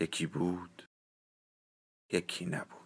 یکی 0.00 0.26
بود 0.26 0.88
یکی 2.12 2.46
نبود. 2.46 2.84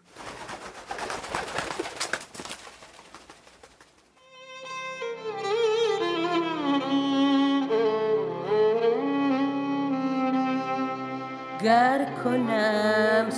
گر 11.62 12.15
کنم 12.25 13.31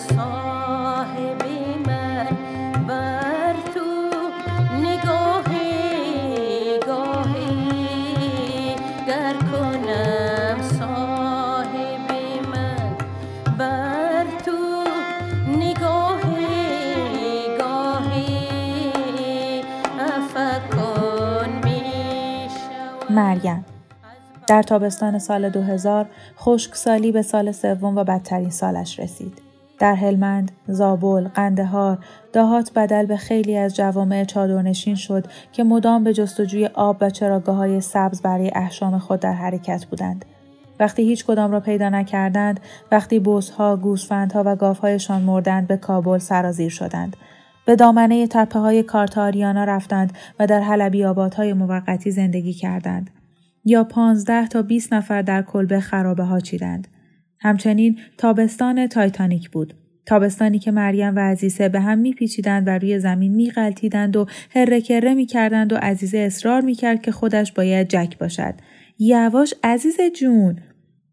مریم 23.20 23.64
در 24.46 24.62
تابستان 24.62 25.18
سال 25.18 25.48
2000 25.48 26.06
خشکسالی 26.38 27.12
به 27.12 27.22
سال 27.22 27.52
سوم 27.52 27.98
و 27.98 28.04
بدترین 28.04 28.50
سالش 28.50 29.00
رسید. 29.00 29.38
در 29.78 29.94
هلمند، 29.94 30.52
زابل، 30.68 31.28
قندهار، 31.28 31.98
دهات 32.32 32.72
بدل 32.74 33.06
به 33.06 33.16
خیلی 33.16 33.56
از 33.56 33.76
جوامع 33.76 34.24
چادرنشین 34.24 34.94
شد 34.94 35.26
که 35.52 35.64
مدام 35.64 36.04
به 36.04 36.12
جستجوی 36.12 36.66
آب 36.66 36.96
و 37.00 37.10
چراگاه 37.10 37.56
های 37.56 37.80
سبز 37.80 38.22
برای 38.22 38.50
احشام 38.54 38.98
خود 38.98 39.20
در 39.20 39.32
حرکت 39.32 39.84
بودند. 39.84 40.24
وقتی 40.80 41.02
هیچ 41.02 41.24
کدام 41.24 41.52
را 41.52 41.60
پیدا 41.60 41.88
نکردند، 41.88 42.60
وقتی 42.92 43.18
بوسها، 43.18 43.76
گوسفندها 43.76 44.42
و 44.46 44.56
گاوهایشان 44.56 45.22
مردند 45.22 45.66
به 45.66 45.76
کابل 45.76 46.18
سرازیر 46.18 46.70
شدند. 46.70 47.16
به 47.66 47.76
دامنه 47.76 48.26
تپه 48.26 48.58
های 48.58 48.82
کارتاریانا 48.82 49.64
رفتند 49.64 50.12
و 50.38 50.46
در 50.46 50.60
حلبی 50.60 51.04
آبادهای 51.04 51.52
موقتی 51.52 52.10
زندگی 52.10 52.52
کردند. 52.52 53.10
یا 53.64 53.84
پانزده 53.84 54.48
تا 54.48 54.62
20 54.62 54.92
نفر 54.92 55.22
در 55.22 55.42
کلبه 55.42 55.80
خرابه 55.80 56.24
ها 56.24 56.40
چیدند. 56.40 56.88
همچنین 57.40 57.98
تابستان 58.18 58.86
تایتانیک 58.86 59.50
بود. 59.50 59.74
تابستانی 60.06 60.58
که 60.58 60.70
مریم 60.70 61.16
و 61.16 61.18
عزیزه 61.18 61.68
به 61.68 61.80
هم 61.80 61.98
میپیچیدند 61.98 62.68
و 62.68 62.70
روی 62.70 62.98
زمین 62.98 63.34
میغلطیدند 63.34 64.16
و 64.16 64.26
هره 64.50 64.80
کره 64.80 65.14
می‌کردند 65.14 65.72
و 65.72 65.76
عزیزه 65.76 66.18
اصرار 66.18 66.60
می‌کرد 66.60 67.02
که 67.02 67.12
خودش 67.12 67.52
باید 67.52 67.88
جک 67.88 68.18
باشد. 68.18 68.54
یواش 68.98 69.54
عزیز 69.64 69.96
جون. 70.16 70.58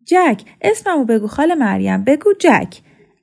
جک 0.05 0.41
اسممو 0.61 1.05
بگو 1.05 1.27
خاله 1.27 1.55
مریم 1.55 2.03
بگو 2.03 2.29
جک. 2.39 2.77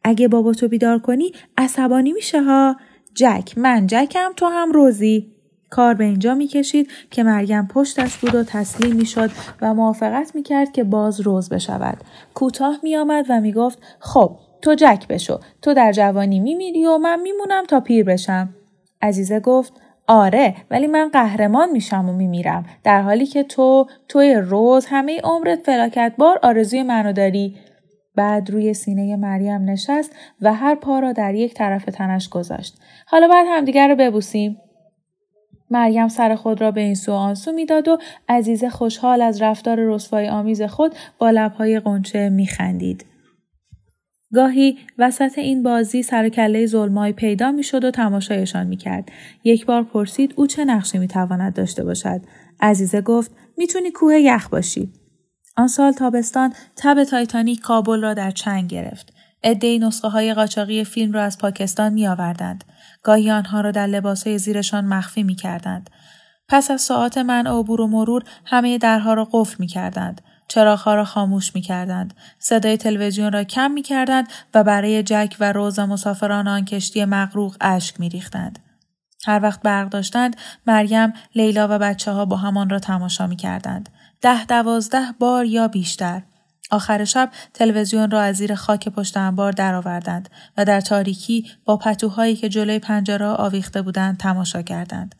اگه 0.05 0.29
بابا 0.29 0.53
تو 0.53 0.69
بیدار 0.69 0.99
کنی 0.99 1.33
عصبانی 1.57 2.13
میشه 2.13 2.43
ها. 2.43 2.77
جک 3.15 3.59
من 3.59 3.87
جکم 3.87 4.33
تو 4.37 4.47
هم 4.47 4.73
روزی. 4.73 5.31
کار 5.71 5.95
به 5.95 6.05
اینجا 6.05 6.35
می 6.35 6.47
کشید 6.47 6.91
که 7.11 7.23
مریم 7.23 7.67
پشتش 7.67 8.17
بود 8.17 8.35
و 8.35 8.45
تسلیم 8.45 8.97
می 8.97 9.07
شد 9.07 9.31
و 9.63 9.75
موافقت 9.75 10.35
می 10.35 10.43
کرد 10.43 10.73
که 10.73 10.85
باز 10.85 11.21
روز 11.21 11.49
بشود. 11.49 11.99
کوتاه 12.35 12.79
می 12.83 12.97
آمد 12.97 13.27
و 13.29 13.41
می 13.41 13.53
گفت 13.53 13.79
خب 13.99 14.37
تو 14.63 14.75
جک 14.75 15.09
بشو 15.09 15.41
تو 15.63 15.75
در 15.75 15.93
جوانی 15.93 16.41
می 16.41 16.55
میری 16.55 16.87
و 16.87 16.99
من 16.99 17.21
میمونم 17.21 17.65
تا 17.65 17.81
پیر 17.81 18.05
بشم. 18.05 18.49
عزیزه 19.03 19.41
گفت 19.41 19.73
آره 20.07 20.55
ولی 20.71 20.87
من 20.87 21.09
قهرمان 21.09 21.71
میشم 21.71 22.09
و 22.09 22.13
میمیرم 22.13 22.65
در 22.85 23.03
حالی 23.03 23.27
که 23.27 23.43
تو 23.43 23.87
توی 24.09 24.35
روز 24.35 24.87
همه 24.87 25.21
عمرت 25.21 25.63
فلاکت 25.63 26.15
بار 26.19 26.39
آرزوی 26.43 26.83
منو 26.83 27.13
داری 27.13 27.57
بعد 28.17 28.51
روی 28.51 28.75
سینه 28.75 29.17
مریم 29.17 29.71
نشست 29.71 30.17
و 30.41 30.55
هر 30.55 30.75
پا 30.75 30.99
را 30.99 31.13
در 31.13 31.35
یک 31.35 31.55
طرف 31.55 31.85
تنش 31.85 32.29
گذاشت 32.29 32.79
حالا 33.07 33.29
بعد 33.29 33.47
همدیگر 33.49 33.89
رو 33.89 33.97
ببوسیم 33.97 34.57
مریم 35.71 36.09
سر 36.09 36.35
خود 36.35 36.61
را 36.61 36.71
به 36.71 36.81
این 36.81 36.95
سو 36.95 37.13
آنسو 37.13 37.53
می‌داد 37.53 37.89
و 37.89 37.99
عزیز 38.29 38.65
خوشحال 38.65 39.23
از 39.23 39.43
رفتار 39.43 39.79
رسوای 39.81 40.29
آمیز 40.29 40.63
خود 40.63 40.95
با 41.19 41.31
لبهای 41.31 41.81
قنچه 41.81 42.29
میخندید. 42.29 43.07
گاهی 44.35 44.79
وسط 44.99 45.39
این 45.39 45.63
بازی 45.63 46.03
سر 46.03 46.29
کله 46.29 46.67
ظلمای 46.67 47.13
پیدا 47.13 47.53
می‌شد 47.53 47.85
و 47.85 47.91
تماشایشان 47.91 48.67
می‌کرد. 48.67 49.13
یک 49.45 49.67
بار 49.67 49.83
پرسید 49.83 50.35
او 50.37 50.47
چه 50.47 50.65
نقشی 50.65 50.99
می‌تواند 50.99 51.55
داشته 51.55 51.85
باشد. 51.85 52.21
عزیزه 52.61 53.01
گفت 53.01 53.31
می‌تونی 53.57 53.91
کوه 53.91 54.21
یخ 54.21 54.49
باشی. 54.49 54.93
آن 55.56 55.69
سال 55.69 55.92
تابستان 55.92 56.53
تب 56.76 57.04
تایتانیک 57.04 57.60
کابل 57.60 58.00
را 58.00 58.15
در 58.15 58.31
چنگ 58.31 58.70
گرفت. 58.70 59.12
عدهای 59.44 59.78
نسخه 59.78 60.09
های 60.09 60.34
قاچاقی 60.34 60.84
فیلم 60.84 61.12
را 61.12 61.22
از 61.22 61.38
پاکستان 61.38 61.92
می 61.92 62.06
آوردند. 62.06 62.65
گاهی 63.03 63.31
آنها 63.31 63.60
را 63.60 63.70
در 63.70 63.87
لباسهای 63.87 64.38
زیرشان 64.38 64.84
مخفی 64.84 65.22
می 65.22 65.34
کردند. 65.34 65.91
پس 66.48 66.70
از 66.70 66.82
ساعت 66.82 67.19
من 67.19 67.47
عبور 67.47 67.81
و 67.81 67.87
مرور 67.87 68.22
همه 68.44 68.78
درها 68.78 69.15
را 69.15 69.28
قفل 69.32 69.56
می 69.59 69.66
کردند. 69.66 70.20
چراغها 70.48 70.94
را 70.94 71.04
خاموش 71.04 71.54
می 71.54 71.60
کردند. 71.60 72.15
صدای 72.38 72.76
تلویزیون 72.76 73.32
را 73.32 73.44
کم 73.44 73.71
می 73.71 73.82
کردند 73.82 74.28
و 74.54 74.65
برای 74.65 75.03
جک 75.03 75.36
و 75.41 75.53
روز 75.53 75.78
مسافران 75.78 76.48
آن 76.48 76.65
کشتی 76.65 77.04
مغروق 77.04 77.56
اشک 77.60 78.00
می 78.00 78.09
ریختند. 78.09 78.59
هر 79.26 79.41
وقت 79.42 79.62
برق 79.62 79.88
داشتند 79.88 80.36
مریم، 80.66 81.12
لیلا 81.34 81.69
و 81.71 81.78
بچه 81.78 82.12
ها 82.12 82.25
با 82.25 82.36
هم 82.37 82.53
آن 82.53 82.71
را 82.71 82.78
تماشا 82.78 83.26
می 83.26 83.36
کردند. 83.36 83.88
ده 84.21 84.45
دوازده 84.45 85.13
بار 85.19 85.45
یا 85.45 85.69
بیشتر. 85.69 86.23
آخر 86.71 87.05
شب 87.05 87.31
تلویزیون 87.55 88.11
را 88.11 88.21
از 88.21 88.37
زیر 88.37 88.55
خاک 88.55 88.89
پشت 88.89 89.17
انبار 89.17 89.53
درآوردند 89.53 90.29
و 90.57 90.65
در 90.65 90.81
تاریکی 90.81 91.51
با 91.65 91.77
پتوهایی 91.77 92.37
که 92.37 92.49
جلوی 92.49 92.79
پنجره 92.79 93.27
آویخته 93.27 93.83
بودند 93.83 94.19
تماشا 94.19 94.63
کردند. 94.63 95.15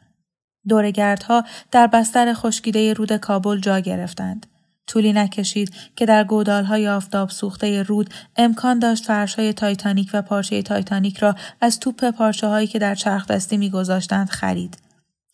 دورگردها 0.69 1.45
در 1.71 1.87
بستر 1.87 2.35
خشکیده 2.35 2.93
رود 2.93 3.13
کابل 3.13 3.61
جا 3.61 3.79
گرفتند. 3.79 4.47
طولی 4.87 5.13
نکشید 5.13 5.75
که 5.97 6.07
در 6.07 6.25
گودالهای 6.25 6.89
آفتاب 6.89 7.31
سوخته 7.31 7.83
رود 7.83 8.15
امکان 8.37 8.79
داشت 8.79 9.05
فرشهای 9.05 9.53
تایتانیک 9.53 10.11
و 10.13 10.23
پارچه 10.23 10.63
تایتانیک 10.63 11.19
را 11.19 11.35
از 11.61 11.81
توپ 11.81 12.11
پارچه 12.11 12.47
هایی 12.47 12.67
که 12.67 12.79
در 12.79 12.95
چرخ 12.95 13.27
دستی 13.27 13.57
میگذاشتند 13.57 14.31
خرید. 14.31 14.84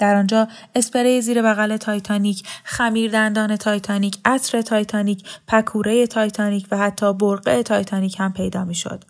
در 0.01 0.15
آنجا 0.15 0.49
اسپری 0.75 1.21
زیر 1.21 1.43
بغل 1.43 1.77
تایتانیک، 1.77 2.43
خمیر 2.65 3.11
دندان 3.11 3.57
تایتانیک، 3.57 4.19
عطر 4.25 4.63
تایتانیک، 4.63 5.25
پکوره 5.49 6.07
تایتانیک 6.07 6.69
و 6.71 6.77
حتی 6.77 7.13
برقع 7.13 7.63
تایتانیک 7.63 8.21
هم 8.21 8.33
پیدا 8.33 8.65
می‌شد. 8.65 9.05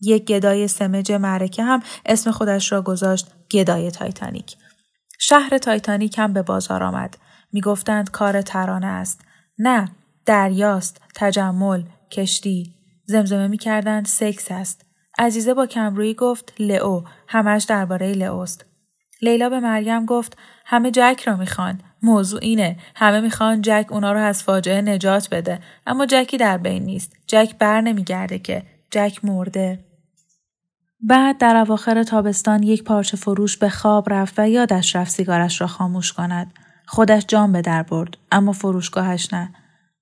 یک 0.00 0.24
گدای 0.24 0.68
سمج 0.68 1.12
معرکه 1.12 1.62
هم 1.62 1.82
اسم 2.06 2.30
خودش 2.30 2.72
را 2.72 2.82
گذاشت 2.82 3.26
گدای 3.50 3.90
تایتانیک. 3.90 4.56
شهر 5.18 5.58
تایتانیک 5.58 6.18
هم 6.18 6.32
به 6.32 6.42
بازار 6.42 6.82
آمد. 6.82 7.18
می‌گفتند 7.52 8.10
کار 8.10 8.42
ترانه 8.42 8.86
است. 8.86 9.20
نه، 9.58 9.88
دریاست، 10.26 11.00
تجمل، 11.14 11.82
کشتی. 12.10 12.74
زمزمه 13.06 13.48
می‌کردند 13.48 14.06
سکس 14.06 14.46
است. 14.50 14.84
عزیزه 15.18 15.54
با 15.54 15.66
کمرویی 15.66 16.14
گفت 16.14 16.52
لئو، 16.58 17.02
همش 17.28 17.64
درباره 17.64 18.12
لئوست. 18.12 18.69
لیلا 19.22 19.48
به 19.48 19.60
مریم 19.60 20.06
گفت 20.06 20.36
همه 20.64 20.90
جک 20.90 21.22
را 21.26 21.36
می‌خوان. 21.36 21.80
موضوع 22.02 22.40
اینه. 22.42 22.76
همه 22.96 23.20
می‌خوان 23.20 23.62
جک 23.62 23.86
اونا 23.90 24.12
رو 24.12 24.20
از 24.20 24.42
فاجعه 24.42 24.82
نجات 24.82 25.28
بده. 25.30 25.60
اما 25.86 26.06
جکی 26.06 26.36
در 26.36 26.58
بین 26.58 26.82
نیست. 26.82 27.12
جک 27.26 27.54
بر 27.58 27.80
نمیگرده 27.80 28.38
که. 28.38 28.62
جک 28.90 29.24
مرده. 29.24 29.84
بعد 31.00 31.38
در 31.38 31.56
اواخر 31.56 32.02
تابستان 32.02 32.62
یک 32.62 32.84
پارچه 32.84 33.16
فروش 33.16 33.56
به 33.56 33.68
خواب 33.68 34.12
رفت 34.12 34.38
و 34.38 34.48
یادش 34.48 34.96
رفت 34.96 35.10
سیگارش 35.10 35.60
را 35.60 35.66
خاموش 35.66 36.12
کند. 36.12 36.52
خودش 36.86 37.24
جام 37.28 37.52
به 37.52 37.62
در 37.62 37.82
برد 37.82 38.16
اما 38.32 38.52
فروشگاهش 38.52 39.32
نه. 39.32 39.52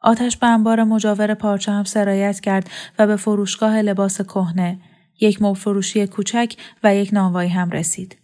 آتش 0.00 0.36
به 0.36 0.46
انبار 0.46 0.84
مجاور 0.84 1.34
پارچه 1.34 1.72
هم 1.72 1.84
سرایت 1.84 2.40
کرد 2.40 2.70
و 2.98 3.06
به 3.06 3.16
فروشگاه 3.16 3.82
لباس 3.82 4.22
کهنه 4.22 4.78
یک 5.20 5.42
مبل 5.42 5.58
فروشی 5.58 6.06
کوچک 6.06 6.56
و 6.84 6.94
یک 6.94 7.10
نانوایی 7.12 7.50
هم 7.50 7.70
رسید. 7.70 8.16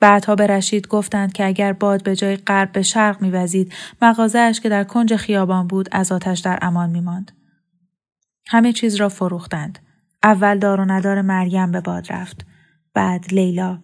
بعدها 0.00 0.34
به 0.34 0.46
رشید 0.46 0.88
گفتند 0.88 1.32
که 1.32 1.46
اگر 1.46 1.72
باد 1.72 2.02
به 2.02 2.16
جای 2.16 2.36
غرب 2.36 2.72
به 2.72 2.82
شرق 2.82 3.22
میوزید 3.22 3.72
مغازهاش 4.02 4.60
که 4.60 4.68
در 4.68 4.84
کنج 4.84 5.16
خیابان 5.16 5.66
بود 5.66 5.88
از 5.92 6.12
آتش 6.12 6.38
در 6.38 6.58
امان 6.62 6.90
میماند 6.90 7.32
همه 8.48 8.72
چیز 8.72 8.94
را 8.94 9.08
فروختند 9.08 9.78
اول 10.22 10.58
دار 10.58 10.80
و 10.80 10.84
ندار 10.84 11.22
مریم 11.22 11.72
به 11.72 11.80
باد 11.80 12.12
رفت 12.12 12.46
بعد 12.94 13.24
لیلا 13.32 13.78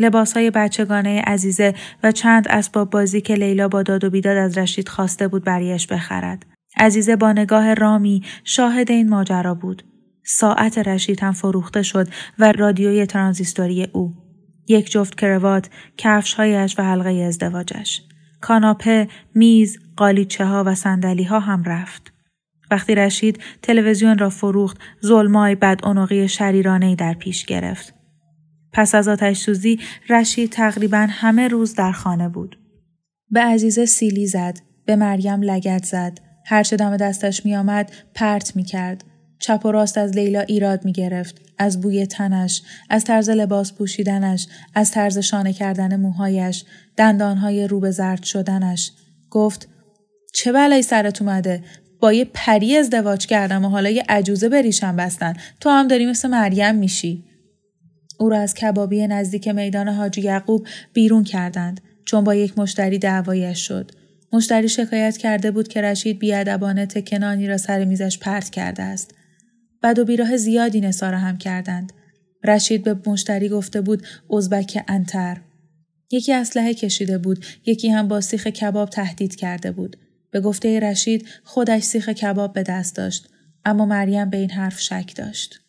لباس 0.00 0.32
های 0.32 0.50
بچگانه 0.50 1.20
عزیزه 1.20 1.74
و 2.02 2.12
چند 2.12 2.48
اسباب 2.48 2.90
بازی 2.90 3.20
که 3.20 3.34
لیلا 3.34 3.68
با 3.68 3.82
داد 3.82 4.04
و 4.04 4.10
بیداد 4.10 4.36
از 4.36 4.58
رشید 4.58 4.88
خواسته 4.88 5.28
بود 5.28 5.44
بریش 5.44 5.86
بخرد. 5.86 6.46
عزیزه 6.76 7.16
با 7.16 7.32
نگاه 7.32 7.74
رامی 7.74 8.22
شاهد 8.44 8.90
این 8.90 9.08
ماجرا 9.08 9.54
بود. 9.54 9.84
ساعت 10.24 10.78
رشید 10.78 11.20
هم 11.20 11.32
فروخته 11.32 11.82
شد 11.82 12.08
و 12.38 12.52
رادیوی 12.52 13.06
ترانزیستوری 13.06 13.88
او. 13.92 14.25
یک 14.68 14.90
جفت 14.90 15.14
کروات، 15.14 15.70
کفشهایش 15.96 16.78
و 16.78 16.82
حلقه 16.82 17.10
ازدواجش. 17.10 18.02
کاناپه، 18.40 19.08
میز، 19.34 19.78
قالیچه 19.96 20.44
ها 20.44 20.64
و 20.66 20.74
سندلی 20.74 21.24
ها 21.24 21.40
هم 21.40 21.64
رفت. 21.64 22.12
وقتی 22.70 22.94
رشید 22.94 23.40
تلویزیون 23.62 24.18
را 24.18 24.30
فروخت، 24.30 24.78
ظلمای 25.04 25.54
بد 25.54 25.80
شریرانه 26.26 26.94
در 26.94 27.14
پیش 27.14 27.44
گرفت. 27.44 27.94
پس 28.72 28.94
از 28.94 29.08
آتش 29.08 29.38
سوزی 29.38 29.80
رشید 30.08 30.50
تقریبا 30.50 31.06
همه 31.10 31.48
روز 31.48 31.74
در 31.74 31.92
خانه 31.92 32.28
بود. 32.28 32.58
به 33.30 33.40
عزیزه 33.40 33.86
سیلی 33.86 34.26
زد، 34.26 34.58
به 34.86 34.96
مریم 34.96 35.42
لگت 35.42 35.84
زد، 35.84 36.18
هرچه 36.46 36.76
دم 36.76 36.96
دستش 36.96 37.46
می 37.46 37.56
آمد 37.56 37.92
پرت 38.14 38.56
می 38.56 38.64
کرد. 38.64 39.04
چپ 39.38 39.60
و 39.64 39.70
راست 39.70 39.98
از 39.98 40.10
لیلا 40.10 40.40
ایراد 40.40 40.84
می 40.84 40.92
گرفت. 40.92 41.40
از 41.58 41.80
بوی 41.80 42.06
تنش، 42.06 42.62
از 42.90 43.04
طرز 43.04 43.28
لباس 43.28 43.72
پوشیدنش، 43.72 44.46
از 44.74 44.90
طرز 44.90 45.18
شانه 45.18 45.52
کردن 45.52 45.96
موهایش، 45.96 46.64
دندانهای 46.96 47.66
رو 47.66 47.80
به 47.80 47.90
زرد 47.90 48.22
شدنش. 48.22 48.92
گفت 49.30 49.68
چه 50.34 50.52
بلایی 50.52 50.82
سرت 50.82 51.22
اومده؟ 51.22 51.64
با 52.00 52.12
یه 52.12 52.24
پری 52.34 52.76
ازدواج 52.76 53.26
کردم 53.26 53.64
و 53.64 53.68
حالا 53.68 53.90
یه 53.90 54.04
عجوزه 54.08 54.48
بریشم 54.48 54.96
بستن. 54.96 55.34
تو 55.60 55.70
هم 55.70 55.88
داری 55.88 56.06
مثل 56.06 56.28
مریم 56.28 56.74
میشی. 56.74 57.24
او 58.18 58.28
را 58.28 58.38
از 58.38 58.54
کبابی 58.54 59.06
نزدیک 59.06 59.48
میدان 59.48 59.88
حاجی 59.88 60.20
یعقوب 60.20 60.66
بیرون 60.92 61.24
کردند 61.24 61.80
چون 62.04 62.24
با 62.24 62.34
یک 62.34 62.58
مشتری 62.58 62.98
دعوایش 62.98 63.58
شد. 63.58 63.90
مشتری 64.32 64.68
شکایت 64.68 65.16
کرده 65.16 65.50
بود 65.50 65.68
که 65.68 65.82
رشید 65.82 66.18
بیادبانه 66.18 66.86
تکنانی 66.86 67.46
را 67.46 67.56
سر 67.56 67.84
میزش 67.84 68.18
پرت 68.18 68.50
کرده 68.50 68.82
است. 68.82 69.14
بد 69.86 69.98
و 69.98 70.04
بیراه 70.04 70.36
زیادی 70.36 70.80
نصاره 70.80 71.18
هم 71.18 71.38
کردند. 71.38 71.92
رشید 72.44 72.84
به 72.84 72.96
مشتری 73.06 73.48
گفته 73.48 73.80
بود 73.80 74.06
ازبک 74.30 74.84
انتر. 74.88 75.40
یکی 76.10 76.32
اسلحه 76.32 76.74
کشیده 76.74 77.18
بود، 77.18 77.44
یکی 77.66 77.88
هم 77.88 78.08
با 78.08 78.20
سیخ 78.20 78.46
کباب 78.46 78.90
تهدید 78.90 79.36
کرده 79.36 79.72
بود. 79.72 79.96
به 80.30 80.40
گفته 80.40 80.80
رشید 80.80 81.28
خودش 81.44 81.82
سیخ 81.82 82.08
کباب 82.08 82.52
به 82.52 82.62
دست 82.62 82.96
داشت، 82.96 83.28
اما 83.64 83.86
مریم 83.86 84.30
به 84.30 84.36
این 84.36 84.50
حرف 84.50 84.80
شک 84.80 85.12
داشت. 85.16 85.60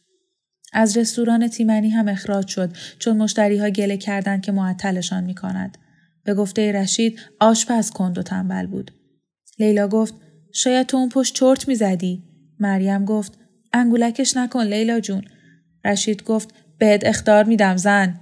از 0.74 0.98
رستوران 0.98 1.48
تیمنی 1.48 1.90
هم 1.90 2.08
اخراج 2.08 2.48
شد 2.48 2.76
چون 3.00 3.18
مشتری 3.18 3.58
ها 3.58 3.70
گله 3.70 3.98
کردند 3.98 4.42
که 4.42 4.52
معطلشان 4.52 5.24
می 5.24 5.36
کند. 5.36 5.78
به 6.24 6.34
گفته 6.34 6.72
رشید 6.72 7.20
آشپز 7.40 7.92
کند 7.92 8.18
و 8.18 8.24
تنبل 8.24 8.68
بود. 8.68 8.92
لیلا 9.60 9.88
گفت 9.88 10.14
شاید 10.54 10.88
تو 10.88 10.98
اون 10.98 11.10
پشت 11.10 11.36
چرت 11.36 11.74
زدی. 11.74 12.24
مریم 12.60 13.06
گفت 13.06 13.47
انگولکش 13.74 14.38
نکن 14.38 14.64
لیلا 14.64 15.00
جون. 15.00 15.22
رشید 15.86 16.24
گفت 16.24 16.54
بهت 16.78 17.06
اختار 17.06 17.44
میدم 17.44 17.78
زن. 17.78 18.20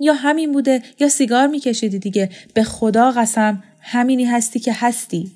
یا 0.00 0.14
همین 0.14 0.52
بوده 0.52 0.82
یا 1.00 1.08
سیگار 1.08 1.46
میکشیدی 1.46 1.98
دیگه 1.98 2.30
به 2.54 2.64
خدا 2.64 3.10
قسم 3.10 3.62
همینی 3.80 4.24
هستی 4.24 4.60
که 4.60 4.72
هستی. 4.74 5.32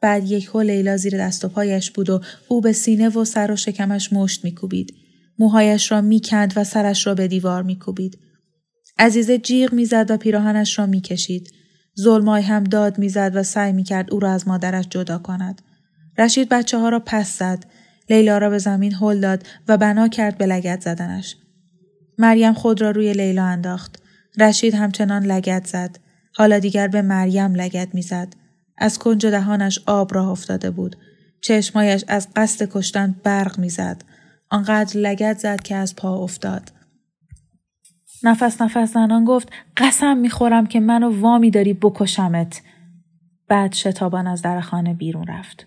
بعد 0.00 0.30
یک 0.30 0.46
هو 0.46 0.60
لیلا 0.60 0.96
زیر 0.96 1.18
دست 1.18 1.44
و 1.44 1.48
پایش 1.48 1.90
بود 1.90 2.10
و 2.10 2.20
او 2.48 2.60
به 2.60 2.72
سینه 2.72 3.08
و 3.08 3.24
سر 3.24 3.50
و 3.50 3.56
شکمش 3.56 4.12
مشت 4.12 4.44
میکوبید. 4.44 4.94
موهایش 5.38 5.92
را 5.92 6.00
می‌کند 6.00 6.52
و 6.56 6.64
سرش 6.64 7.06
را 7.06 7.14
به 7.14 7.28
دیوار 7.28 7.62
میکوبید. 7.62 8.18
عزیزه 8.98 9.38
جیغ 9.38 9.72
می‌زد 9.72 10.10
و 10.10 10.16
پیراهنش 10.16 10.78
را 10.78 10.86
می‌کشید. 10.86 11.52
ظلمای 12.00 12.42
هم 12.42 12.64
داد 12.64 12.98
می‌زد 12.98 13.32
و 13.34 13.42
سعی 13.42 13.72
می‌کرد 13.72 14.12
او 14.12 14.20
را 14.20 14.32
از 14.32 14.48
مادرش 14.48 14.84
جدا 14.90 15.18
کند. 15.18 15.62
رشید 16.18 16.48
بچه 16.48 16.78
ها 16.78 16.88
را 16.88 17.02
پس 17.06 17.38
زد. 17.38 17.64
لیلا 18.10 18.38
را 18.38 18.50
به 18.50 18.58
زمین 18.58 18.94
هل 18.94 19.20
داد 19.20 19.46
و 19.68 19.76
بنا 19.76 20.08
کرد 20.08 20.38
به 20.38 20.46
لگت 20.46 20.80
زدنش. 20.80 21.36
مریم 22.18 22.52
خود 22.52 22.80
را 22.80 22.90
روی 22.90 23.12
لیلا 23.12 23.44
انداخت. 23.44 24.02
رشید 24.38 24.74
همچنان 24.74 25.22
لگت 25.22 25.66
زد. 25.66 25.98
حالا 26.34 26.58
دیگر 26.58 26.88
به 26.88 27.02
مریم 27.02 27.54
لگت 27.54 27.94
می‌زد. 27.94 28.28
از 28.78 28.98
کنج 28.98 29.26
دهانش 29.26 29.78
آب 29.86 30.14
راه 30.14 30.28
افتاده 30.28 30.70
بود. 30.70 30.96
چشمایش 31.40 32.04
از 32.08 32.28
قصد 32.36 32.68
کشتن 32.72 33.14
برق 33.24 33.58
می‌زد. 33.58 34.02
آنقدر 34.50 35.00
لگت 35.00 35.38
زد 35.38 35.62
که 35.62 35.76
از 35.76 35.96
پا 35.96 36.18
افتاد. 36.18 36.72
نفس 38.22 38.62
نفس 38.62 38.92
زنان 38.92 39.24
گفت 39.24 39.48
قسم 39.76 40.16
می‌خورم 40.16 40.66
که 40.66 40.80
منو 40.80 41.20
وامی 41.20 41.50
داری 41.50 41.74
بکشمت. 41.74 42.62
بعد 43.48 43.72
شتابان 43.72 44.26
از 44.26 44.42
در 44.42 44.60
خانه 44.60 44.94
بیرون 44.94 45.26
رفت. 45.26 45.66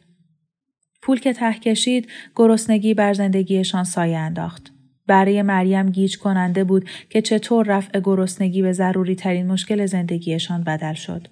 پول 1.01 1.19
که 1.19 1.33
ته 1.33 1.53
کشید 1.53 2.09
گرسنگی 2.35 2.93
بر 2.93 3.13
زندگیشان 3.13 3.83
سایه 3.83 4.17
انداخت. 4.17 4.71
برای 5.07 5.41
مریم 5.41 5.89
گیج 5.89 6.17
کننده 6.17 6.63
بود 6.63 6.89
که 7.09 7.21
چطور 7.21 7.65
رفع 7.65 7.99
گرسنگی 7.99 8.61
به 8.61 8.73
ضروری 8.73 9.15
ترین 9.15 9.47
مشکل 9.47 9.85
زندگیشان 9.85 10.63
بدل 10.63 10.93
شد. 10.93 11.27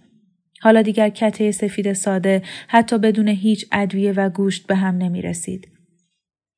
حالا 0.62 0.82
دیگر 0.82 1.10
کته 1.10 1.52
سفید 1.52 1.94
ساده 1.94 2.42
حتی 2.68 2.98
بدون 2.98 3.28
هیچ 3.28 3.66
ادویه 3.72 4.12
و 4.12 4.30
گوشت 4.30 4.68
به 4.68 4.76
هم 4.76 4.98
نمی 4.98 5.22
رسید. 5.22 5.68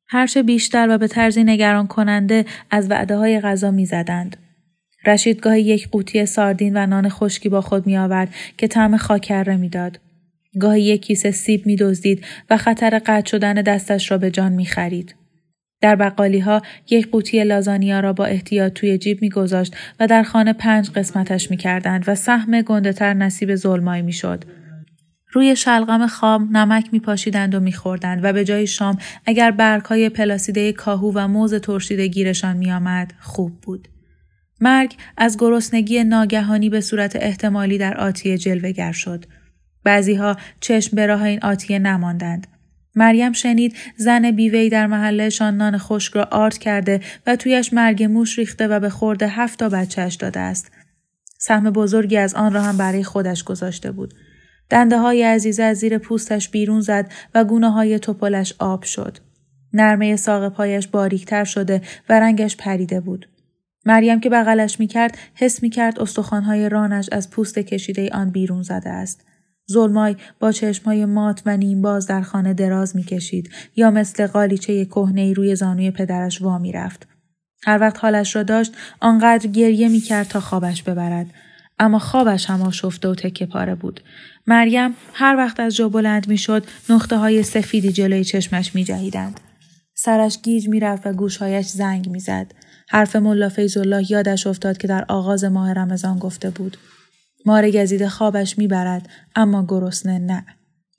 هرچه 0.07 0.43
بیشتر 0.43 0.87
و 0.89 0.97
به 0.97 1.07
طرزی 1.07 1.43
نگران 1.43 1.87
کننده 1.87 2.45
از 2.69 2.91
وعده 2.91 3.17
های 3.17 3.39
غذا 3.39 3.71
می 3.71 3.85
زدند. 3.85 4.37
رشید 5.05 5.39
گاهی 5.39 5.61
یک 5.61 5.89
قوطی 5.89 6.25
ساردین 6.25 6.77
و 6.77 6.85
نان 6.85 7.09
خشکی 7.09 7.49
با 7.49 7.61
خود 7.61 7.87
می 7.87 7.97
آورد 7.97 8.33
که 8.57 8.67
طعم 8.67 8.97
خاکره 8.97 9.57
می‌داد. 9.57 9.99
گاهی 10.59 10.81
یک 10.81 11.01
کیسه 11.01 11.31
سیب 11.31 11.65
می 11.65 11.75
دزدید 11.75 12.25
و 12.49 12.57
خطر 12.57 12.99
قطع 13.05 13.29
شدن 13.29 13.53
دستش 13.53 14.11
را 14.11 14.17
به 14.17 14.31
جان 14.31 14.51
می 14.51 14.65
خرید. 14.65 15.15
در 15.81 15.95
بقالی 15.95 16.39
ها 16.39 16.61
یک 16.89 17.11
قوطی 17.11 17.43
لازانیا 17.43 17.99
را 17.99 18.13
با 18.13 18.25
احتیاط 18.25 18.73
توی 18.73 18.97
جیب 18.97 19.21
میگذاشت 19.21 19.75
و 19.99 20.07
در 20.07 20.23
خانه 20.23 20.53
پنج 20.53 20.89
قسمتش 20.89 21.51
می‌کردند 21.51 22.03
و 22.07 22.15
سهم 22.15 22.61
گندهتر 22.61 23.13
نصیب 23.13 23.55
ظلمایی 23.55 24.01
می‌شد. 24.01 24.45
روی 25.33 25.55
شلغم 25.55 26.07
خام 26.07 26.57
نمک 26.57 26.89
میپاشیدند 26.91 27.55
و 27.55 27.59
میخوردند 27.59 28.19
و 28.23 28.33
به 28.33 28.45
جای 28.45 28.67
شام 28.67 28.97
اگر 29.25 29.51
برگهای 29.51 30.09
پلاسیده 30.09 30.73
کاهو 30.73 31.11
و 31.15 31.27
موز 31.27 31.53
ترشیده 31.53 32.07
گیرشان 32.07 32.57
میآمد 32.57 33.13
خوب 33.19 33.61
بود. 33.61 33.87
مرگ 34.61 34.95
از 35.17 35.37
گرسنگی 35.39 36.03
ناگهانی 36.03 36.69
به 36.69 36.81
صورت 36.81 37.15
احتمالی 37.15 37.77
در 37.77 37.97
آتیه 37.97 38.37
جلوگر 38.37 38.91
شد. 38.91 39.25
بعضیها 39.83 40.37
چشم 40.59 40.95
به 40.95 41.05
راه 41.05 41.23
این 41.23 41.39
آتیه 41.43 41.79
نماندند. 41.79 42.47
مریم 42.95 43.31
شنید 43.31 43.75
زن 43.97 44.31
بیوی 44.31 44.69
در 44.69 44.87
محلهشان 44.87 45.57
نان 45.57 45.77
خشک 45.77 46.13
را 46.13 46.23
آرد 46.31 46.57
کرده 46.57 47.01
و 47.27 47.35
تویش 47.35 47.73
مرگ 47.73 48.03
موش 48.03 48.39
ریخته 48.39 48.67
و 48.67 48.79
به 48.79 48.89
خورده 48.89 49.27
هفت 49.27 49.59
تا 49.59 49.69
بچهش 49.69 50.15
داده 50.15 50.39
است. 50.39 50.71
سهم 51.37 51.69
بزرگی 51.69 52.17
از 52.17 52.33
آن 52.33 52.53
را 52.53 52.61
هم 52.61 52.77
برای 52.77 53.03
خودش 53.03 53.43
گذاشته 53.43 53.91
بود. 53.91 54.13
دنده 54.69 54.97
های 54.97 55.23
عزیزه 55.23 55.63
از 55.63 55.77
زیر 55.77 55.97
پوستش 55.97 56.49
بیرون 56.49 56.81
زد 56.81 57.11
و 57.35 57.43
گونه 57.43 57.71
های 57.71 57.99
توپلش 57.99 58.53
آب 58.59 58.83
شد. 58.83 59.17
نرمه 59.73 60.15
ساق 60.15 60.49
پایش 60.49 60.87
باریکتر 60.87 61.43
شده 61.43 61.81
و 62.09 62.19
رنگش 62.19 62.57
پریده 62.57 62.99
بود. 62.99 63.29
مریم 63.85 64.19
که 64.19 64.29
بغلش 64.29 64.79
می‌کرد 64.79 65.17
حس 65.35 65.63
می‌کرد 65.63 65.99
استخوانهای 65.99 66.69
رانش 66.69 67.09
از 67.11 67.29
پوست 67.29 67.59
کشیده 67.59 68.09
آن 68.13 68.29
بیرون 68.29 68.61
زده 68.61 68.89
است. 68.89 69.25
زلمای 69.71 70.15
با 70.39 70.51
چشمهای 70.51 71.05
مات 71.05 71.41
و 71.45 71.57
نیم 71.57 71.81
باز 71.81 72.07
در 72.07 72.21
خانه 72.21 72.53
دراز 72.53 72.95
می‌کشید 72.95 73.49
یا 73.75 73.91
مثل 73.91 74.27
قالیچه 74.27 74.85
کهنه 74.85 75.33
روی 75.33 75.55
زانوی 75.55 75.91
پدرش 75.91 76.41
وا 76.41 76.61
رفت. 76.73 77.07
هر 77.65 77.77
وقت 77.81 77.99
حالش 77.99 78.35
را 78.35 78.43
داشت 78.43 78.73
آنقدر 78.99 79.47
گریه 79.47 79.89
می‌کرد 79.89 80.27
تا 80.27 80.39
خوابش 80.39 80.83
ببرد. 80.83 81.25
اما 81.79 81.99
خوابش 81.99 82.49
هم 82.49 82.61
آشفته 82.61 83.07
و 83.07 83.15
تکه 83.15 83.45
پاره 83.45 83.75
بود. 83.75 84.01
مریم 84.47 84.91
هر 85.13 85.35
وقت 85.37 85.59
از 85.59 85.75
جا 85.75 85.89
بلند 85.89 86.27
می‌شد 86.27 86.63
نقطه 86.89 87.17
های 87.17 87.43
سفیدی 87.43 87.91
جلوی 87.91 88.23
چشمش 88.23 88.75
می 88.75 88.83
جهیدند. 88.83 89.39
سرش 89.93 90.41
گیج 90.41 90.69
می‌رفت 90.69 91.07
و 91.07 91.13
گوشهایش 91.13 91.67
زنگ 91.67 92.09
می‌زد. 92.09 92.53
حرف 92.89 93.15
ملا 93.15 93.49
فیضالله 93.49 94.11
یادش 94.11 94.47
افتاد 94.47 94.77
که 94.77 94.87
در 94.87 95.05
آغاز 95.07 95.43
ماه 95.43 95.73
رمضان 95.73 96.19
گفته 96.19 96.49
بود. 96.49 96.77
مار 97.45 97.71
گزیده 97.71 98.09
خوابش 98.09 98.57
می‌برد 98.57 99.09
اما 99.35 99.65
گرسنه 99.67 100.19
نه. 100.19 100.45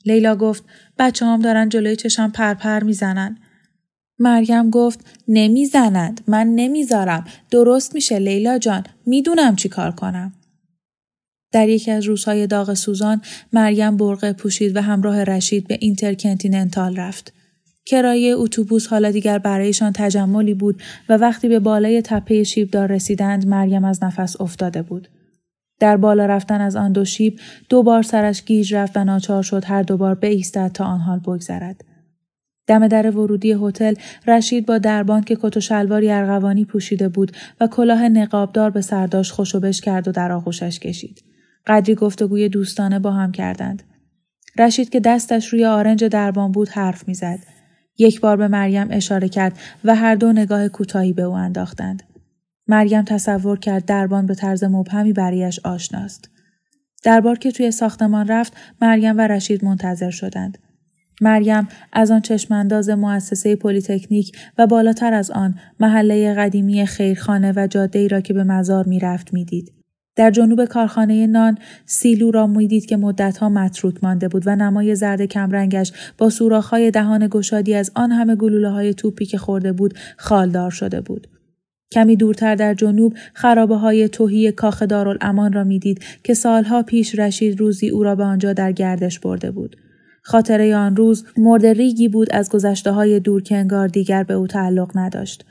لیلا 0.04 0.36
گفت 0.36 0.64
بچه 0.98 1.26
هم 1.26 1.40
دارن 1.40 1.68
جلوی 1.68 1.96
چشم 1.96 2.30
پرپر 2.30 2.82
می‌زنن. 2.82 3.38
مریم 4.18 4.70
گفت 4.70 5.00
نمی‌زنند 5.28 6.20
من 6.26 6.46
نمی‌ذارم 6.46 7.24
درست 7.50 7.94
میشه 7.94 8.18
لیلا 8.18 8.58
جان 8.58 8.84
می‌دونم 9.06 9.56
چی 9.56 9.68
کار 9.68 9.90
کنم 9.90 10.32
در 11.52 11.68
یکی 11.68 11.90
از 11.90 12.04
روزهای 12.04 12.46
داغ 12.46 12.74
سوزان 12.74 13.20
مریم 13.52 13.96
برقع 13.96 14.32
پوشید 14.32 14.76
و 14.76 14.80
همراه 14.80 15.24
رشید 15.24 15.68
به 15.68 15.78
اینترکنتیننتال 15.80 16.96
رفت 16.96 17.32
کرایه 17.86 18.34
اتوبوس 18.36 18.86
حالا 18.86 19.10
دیگر 19.10 19.38
برایشان 19.38 19.92
تجملی 19.92 20.54
بود 20.54 20.82
و 21.08 21.16
وقتی 21.16 21.48
به 21.48 21.58
بالای 21.58 22.02
تپه 22.02 22.44
شیبدار 22.44 22.92
رسیدند 22.92 23.46
مریم 23.46 23.84
از 23.84 24.02
نفس 24.02 24.40
افتاده 24.40 24.82
بود 24.82 25.08
در 25.82 25.96
بالا 25.96 26.26
رفتن 26.26 26.60
از 26.60 26.76
آن 26.76 26.92
دو 26.92 27.04
شیب 27.04 27.38
دو 27.68 27.82
بار 27.82 28.02
سرش 28.02 28.44
گیج 28.44 28.74
رفت 28.74 28.96
و 28.96 29.04
ناچار 29.04 29.42
شد 29.42 29.64
هر 29.64 29.82
دوبار 29.82 30.14
بایستد 30.14 30.70
تا 30.74 30.84
آن 30.84 31.00
حال 31.00 31.18
بگذرد. 31.18 31.84
دم 32.66 32.88
در 32.88 33.10
ورودی 33.10 33.56
هتل 33.62 33.94
رشید 34.26 34.66
با 34.66 34.78
دربان 34.78 35.22
که 35.22 35.36
کت 35.40 35.56
و 35.56 35.60
شلواری 35.60 36.10
ارغوانی 36.10 36.64
پوشیده 36.64 37.08
بود 37.08 37.32
و 37.60 37.66
کلاه 37.66 38.08
نقابدار 38.08 38.70
به 38.70 38.80
سرداش 38.80 39.32
خوشو 39.32 39.70
کرد 39.70 40.08
و 40.08 40.12
در 40.12 40.32
آغوشش 40.32 40.78
کشید. 40.78 41.24
قدری 41.66 41.94
گفتگوی 41.94 42.48
دوستانه 42.48 42.98
با 42.98 43.10
هم 43.10 43.32
کردند. 43.32 43.82
رشید 44.58 44.88
که 44.88 45.00
دستش 45.00 45.48
روی 45.48 45.64
آرنج 45.64 46.04
دربان 46.04 46.52
بود 46.52 46.68
حرف 46.68 47.08
می‌زد. 47.08 47.38
یک 47.98 48.20
بار 48.20 48.36
به 48.36 48.48
مریم 48.48 48.88
اشاره 48.90 49.28
کرد 49.28 49.58
و 49.84 49.94
هر 49.94 50.14
دو 50.14 50.32
نگاه 50.32 50.68
کوتاهی 50.68 51.12
به 51.12 51.22
او 51.22 51.34
انداختند. 51.34 52.11
مریم 52.72 53.02
تصور 53.02 53.58
کرد 53.58 53.84
دربان 53.84 54.26
به 54.26 54.34
طرز 54.34 54.64
مبهمی 54.64 55.12
برایش 55.12 55.60
آشناست. 55.64 56.30
دربار 57.04 57.38
که 57.38 57.50
توی 57.50 57.70
ساختمان 57.70 58.28
رفت 58.28 58.52
مریم 58.82 59.18
و 59.18 59.20
رشید 59.20 59.64
منتظر 59.64 60.10
شدند. 60.10 60.58
مریم 61.20 61.68
از 61.92 62.10
آن 62.10 62.20
چشمانداز 62.20 62.88
مؤسسه 62.90 63.56
پلیتکنیک 63.56 64.36
و 64.58 64.66
بالاتر 64.66 65.12
از 65.12 65.30
آن 65.30 65.54
محله 65.80 66.34
قدیمی 66.34 66.86
خیرخانه 66.86 67.52
و 67.56 67.66
جاده 67.66 67.98
ای 67.98 68.08
را 68.08 68.20
که 68.20 68.34
به 68.34 68.44
مزار 68.44 68.88
می‌رفت 68.88 69.34
می‌دید. 69.34 69.72
در 70.16 70.30
جنوب 70.30 70.64
کارخانه 70.64 71.26
نان 71.26 71.58
سیلو 71.86 72.30
را 72.30 72.46
می‌دید 72.46 72.86
که 72.86 72.96
مدتها 72.96 73.48
متروک 73.48 74.04
مانده 74.04 74.28
بود 74.28 74.42
و 74.46 74.56
نمای 74.56 74.94
زرد 74.94 75.22
کمرنگش 75.22 75.92
با 76.18 76.30
سوراخ‌های 76.30 76.90
دهان 76.90 77.28
گشادی 77.30 77.74
از 77.74 77.90
آن 77.94 78.12
همه 78.12 78.36
گلوله 78.36 78.70
های 78.70 78.94
توپی 78.94 79.26
که 79.26 79.38
خورده 79.38 79.72
بود 79.72 79.98
خالدار 80.16 80.70
شده 80.70 81.00
بود. 81.00 81.28
کمی 81.92 82.16
دورتر 82.16 82.54
در 82.54 82.74
جنوب 82.74 83.14
خرابه 83.34 83.76
های 83.76 84.08
تهی 84.08 84.52
کاخ 84.52 84.82
دارالامان 84.82 85.52
را 85.52 85.64
می‌دید 85.64 86.04
که 86.24 86.34
سالها 86.34 86.82
پیش 86.82 87.18
رشید 87.18 87.60
روزی 87.60 87.88
او 87.88 88.02
را 88.02 88.14
به 88.14 88.24
آنجا 88.24 88.52
در 88.52 88.72
گردش 88.72 89.18
برده 89.18 89.50
بود. 89.50 89.76
خاطره 90.22 90.76
آن 90.76 90.96
روز 90.96 91.24
مرد 91.36 91.66
ریگی 91.66 92.08
بود 92.08 92.28
از 92.30 92.50
گذشته 92.50 92.90
های 92.90 93.20
دور 93.20 93.42
که 93.42 93.56
انگار 93.56 93.88
دیگر 93.88 94.22
به 94.22 94.34
او 94.34 94.46
تعلق 94.46 94.90
نداشت. 94.94 95.44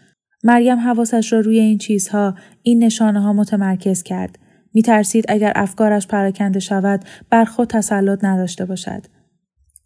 مریم 0.44 0.80
حواسش 0.80 1.34
را 1.34 1.40
روی 1.40 1.60
این 1.60 1.78
چیزها، 1.78 2.36
این 2.64 2.84
نشانه 2.84 3.22
ها 3.22 3.34
متمرکز 3.34 4.04
کرد. 4.04 4.40
می 4.74 4.82
ترسید 4.82 5.26
اگر 5.28 5.52
افکارش 5.56 6.08
پراکنده 6.08 6.60
شود 6.60 7.06
بر 7.30 7.46
خود 7.46 7.68
تسلط 7.68 8.24
نداشته 8.24 8.66
باشد. 8.66 9.02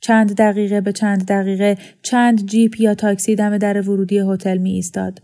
چند 0.01 0.35
دقیقه 0.35 0.81
به 0.81 0.91
چند 0.91 1.25
دقیقه 1.25 1.77
چند 2.01 2.45
جیپ 2.45 2.81
یا 2.81 2.95
تاکسی 2.95 3.35
دم 3.35 3.57
در 3.57 3.81
ورودی 3.81 4.19
هتل 4.19 4.57
می 4.57 4.71
ایستاد. 4.71 5.21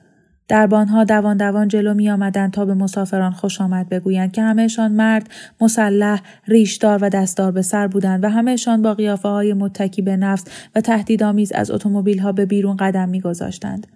دربانها 0.51 1.03
دوان 1.03 1.37
دوان 1.37 1.67
جلو 1.67 1.93
می 1.93 2.09
آمدند 2.09 2.51
تا 2.51 2.65
به 2.65 2.73
مسافران 2.73 3.31
خوش 3.31 3.61
آمد 3.61 3.89
بگویند 3.89 4.31
که 4.31 4.41
همهشان 4.41 4.91
مرد، 4.91 5.29
مسلح، 5.61 6.21
ریشدار 6.47 6.99
و 7.03 7.09
دستار 7.09 7.51
به 7.51 7.61
سر 7.61 7.87
بودند 7.87 8.23
و 8.23 8.29
همهشان 8.29 8.81
با 8.81 8.93
قیافه 8.93 9.29
های 9.29 9.53
متکی 9.53 10.01
به 10.01 10.17
نفس 10.17 10.45
و 10.75 10.81
تهدیدآمیز 10.81 11.51
از 11.51 11.71
اتومبیل 11.71 12.19
ها 12.19 12.31
به 12.31 12.45
بیرون 12.45 12.75
قدم 12.75 13.09
می 13.09 13.21
گذاشتند. 13.21 13.87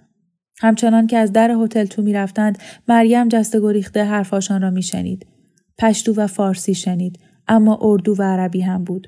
همچنان 0.62 1.08
که 1.08 1.18
از 1.18 1.34
در 1.34 1.52
هتل 1.52 1.86
تو 1.86 2.02
می 2.02 2.14
رفتند، 2.14 2.58
مریم 2.88 3.28
جست 3.28 3.58
گریخته 3.58 4.04
حرفاشان 4.04 4.62
را 4.62 4.70
می 4.70 4.84
شنید. 4.84 5.26
پشتو 5.78 6.14
و 6.14 6.28
فارسی 6.28 6.74
شنید، 6.74 7.20
اما 7.48 7.80
اردو 7.82 8.16
و 8.18 8.24
عربی 8.24 8.62
هم 8.62 8.84
بود. 8.84 9.08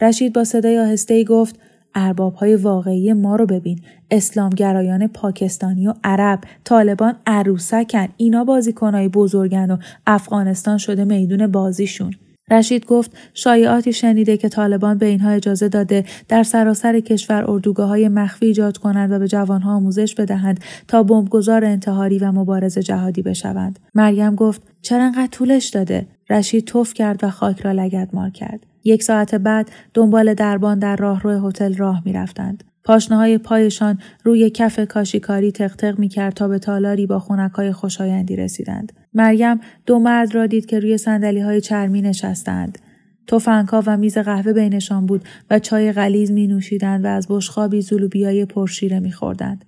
رشید 0.00 0.32
با 0.32 0.44
صدای 0.44 0.78
آهسته 0.78 1.24
گفت 1.24 1.58
ارباب 1.94 2.34
های 2.34 2.56
واقعی 2.56 3.12
ما 3.12 3.36
رو 3.36 3.46
ببین 3.46 3.80
اسلامگرایان 4.10 5.06
پاکستانی 5.06 5.86
و 5.86 5.94
عرب 6.04 6.40
طالبان 6.64 7.14
عروسکن 7.26 8.08
اینا 8.16 8.44
بازیکنهای 8.44 9.08
بزرگن 9.08 9.70
و 9.70 9.76
افغانستان 10.06 10.78
شده 10.78 11.04
میدون 11.04 11.46
بازیشون 11.46 12.14
رشید 12.50 12.86
گفت 12.86 13.10
شایعاتی 13.34 13.92
شنیده 13.92 14.36
که 14.36 14.48
طالبان 14.48 14.98
به 14.98 15.06
اینها 15.06 15.30
اجازه 15.30 15.68
داده 15.68 16.04
در 16.28 16.42
سراسر 16.42 17.00
کشور 17.00 17.50
اردوگاه 17.50 17.88
های 17.88 18.08
مخفی 18.08 18.46
ایجاد 18.46 18.78
کنند 18.78 19.12
و 19.12 19.18
به 19.18 19.28
جوانها 19.28 19.74
آموزش 19.74 20.14
بدهند 20.14 20.60
تا 20.88 21.02
بمبگذار 21.02 21.64
انتحاری 21.64 22.18
و 22.18 22.32
مبارز 22.32 22.78
جهادی 22.78 23.22
بشوند. 23.22 23.78
مریم 23.94 24.34
گفت 24.34 24.62
چرا 24.84 25.04
انقدر 25.04 25.26
طولش 25.26 25.68
داده؟ 25.68 26.06
رشید 26.30 26.64
توف 26.64 26.94
کرد 26.94 27.24
و 27.24 27.30
خاک 27.30 27.60
را 27.60 27.72
لگد 27.72 28.08
مار 28.12 28.30
کرد. 28.30 28.66
یک 28.84 29.02
ساعت 29.02 29.34
بعد 29.34 29.70
دنبال 29.94 30.34
دربان 30.34 30.78
در 30.78 30.96
راهرو 30.96 31.48
هتل 31.48 31.74
راه 31.74 32.02
می‌رفتند. 32.04 32.64
پاشنه 32.84 33.38
پایشان 33.38 33.98
روی 34.24 34.50
کف 34.50 34.80
کاشیکاری 34.80 35.52
تقتق 35.52 35.98
می 35.98 36.08
کرد 36.08 36.34
تا 36.34 36.48
به 36.48 36.58
تالاری 36.58 37.06
با 37.06 37.18
خونک 37.18 37.70
خوشایندی 37.70 38.36
رسیدند. 38.36 38.92
مریم 39.14 39.60
دو 39.86 39.98
مرد 39.98 40.34
را 40.34 40.46
دید 40.46 40.66
که 40.66 40.80
روی 40.80 40.98
سندلی 40.98 41.40
های 41.40 41.60
چرمی 41.60 42.02
نشستند. 42.02 42.78
توفنگها 43.26 43.82
و 43.86 43.96
میز 43.96 44.18
قهوه 44.18 44.52
بینشان 44.52 45.06
بود 45.06 45.24
و 45.50 45.58
چای 45.58 45.92
غلیز 45.92 46.30
می 46.30 46.46
نوشیدند 46.46 47.04
و 47.04 47.08
از 47.08 47.26
بشخابی 47.30 47.80
زولوبیای 47.80 48.44
پرشیره 48.44 49.00
می 49.00 49.12
خوردند. 49.12 49.64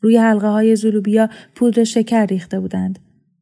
روی 0.00 0.16
حلقه 0.16 0.48
های 0.48 0.76
زولوبیا 0.76 1.28
پودر 1.54 1.84
شکر 1.84 2.26
ریخته 2.26 2.60
بودند. 2.60 2.98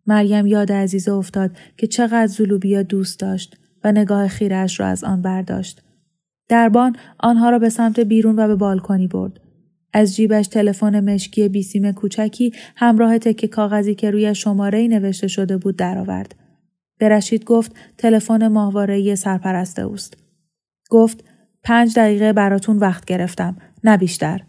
مریم 0.07 0.47
یاد 0.47 0.73
عزیزه 0.73 1.13
افتاد 1.13 1.51
که 1.77 1.87
چقدر 1.87 2.27
زولوبیا 2.27 2.83
دوست 2.83 3.21
داشت 3.21 3.57
و 3.85 3.93
نگاه 3.93 4.29
خیرش 4.29 4.81
را 4.81 4.87
از 4.87 5.05
آن 5.05 5.23
برداشت. 5.23 5.83
دربان 6.49 6.97
آنها 7.19 7.51
را 7.51 7.59
به 7.59 7.69
سمت 7.69 8.01
بیرون 8.01 8.39
و 8.39 8.47
به 8.47 8.57
بالکنی 8.57 9.07
برد. 9.07 9.41
از 9.93 10.17
جیبش 10.17 10.47
تلفن 10.47 11.15
مشکی 11.15 11.49
بیسیم 11.49 11.93
کوچکی 11.93 12.53
همراه 12.77 13.19
تکه 13.19 13.49
کاغذی 13.49 13.95
که 13.95 14.11
روی 14.11 14.35
شماره 14.35 14.89
نوشته 14.89 15.29
شده 15.29 15.57
بود 15.57 15.77
درآورد. 15.77 16.35
به 16.99 17.09
رشید 17.09 17.45
گفت 17.45 17.75
تلفن 17.99 18.49
ماهواره 18.49 19.15
سرپرست 19.15 19.79
اوست. 19.79 20.17
گفت 20.91 21.25
پنج 21.63 21.99
دقیقه 21.99 22.33
براتون 22.33 22.79
وقت 22.79 23.05
گرفتم 23.05 23.57
نه 23.85 23.97
بیشتر. 23.97 24.43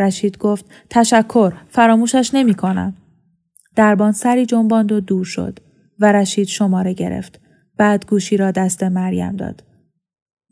رشید 0.00 0.38
گفت 0.38 0.64
تشکر 0.90 1.52
فراموشش 1.68 2.30
نمی 2.34 2.54
کنم. 2.54 2.94
دربان 3.78 4.12
سری 4.12 4.46
جنباند 4.46 4.92
و 4.92 5.00
دور 5.00 5.24
شد 5.24 5.58
و 5.98 6.12
رشید 6.12 6.48
شماره 6.48 6.92
گرفت. 6.92 7.40
بعد 7.76 8.06
گوشی 8.06 8.36
را 8.36 8.50
دست 8.50 8.82
مریم 8.82 9.36
داد. 9.36 9.64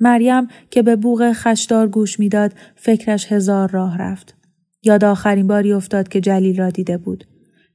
مریم 0.00 0.49
که 0.71 0.83
به 0.83 0.97
بوغ 0.97 1.33
خشدار 1.33 1.88
گوش 1.88 2.21
می‌داد 2.21 2.52
فکرش 2.76 3.33
هزار 3.33 3.71
راه 3.71 3.99
رفت. 3.99 4.35
یاد 4.83 5.04
آخرین 5.04 5.47
باری 5.47 5.73
افتاد 5.73 6.09
که 6.09 6.21
جلیل 6.21 6.59
را 6.59 6.71
دیده 6.71 6.99
بود. 6.99 7.25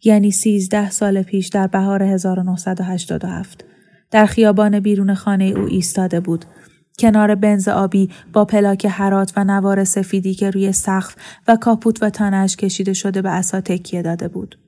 یعنی 0.03 0.31
سیزده 0.31 0.89
سال 0.89 1.22
پیش 1.22 1.48
در 1.48 1.67
بهار 1.67 2.03
1987. 2.03 3.65
در 4.12 4.25
خیابان 4.25 4.79
بیرون 4.79 5.13
خانه 5.13 5.43
او 5.43 5.65
ایستاده 5.65 6.20
بود. 6.20 6.46
کنار 7.00 7.36
بنز 7.36 7.67
آبی 7.67 8.10
با 8.34 8.46
پلاک 8.46 8.86
حرات 8.86 9.34
و 9.38 9.43
نوار 9.43 9.84
سفیدی 9.84 10.34
که 10.34 10.50
روی 10.50 10.72
سقف 10.72 11.15
و 11.48 11.55
کاپوت 11.55 12.03
و 12.03 12.10
تنش 12.10 12.55
کشیده 12.55 12.93
شده 12.93 13.22
به 13.22 13.29
اسا 13.29 13.62
تکیه 13.62 14.01
داده 14.01 14.27
بود. 14.27 14.61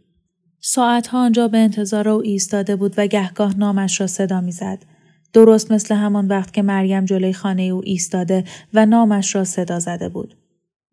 ساعتها 0.66 1.26
آنجا 1.26 1.48
به 1.48 1.58
انتظار 1.58 2.10
او 2.10 2.22
ایستاده 2.22 2.76
بود 2.76 2.94
و 2.98 3.08
گهگاه 3.08 3.58
نامش 3.58 4.02
را 4.02 4.08
صدا 4.08 4.42
می‌زد. 4.42 4.86
درست 5.34 5.72
مثل 5.72 5.96
همان 5.96 6.28
وقت 6.28 6.54
که 6.54 6.62
مریم 6.62 7.06
جلوی 7.06 7.34
خانه 7.34 7.62
او 7.62 7.82
ایستاده 7.84 8.44
و 8.74 8.86
نامش 8.86 9.36
را 9.36 9.44
صدا 9.44 9.80
زده 9.80 10.10
بود. 10.10 10.36